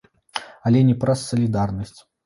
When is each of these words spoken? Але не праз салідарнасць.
Але 0.69 0.81
не 0.89 0.95
праз 1.05 1.19
салідарнасць. 1.29 1.99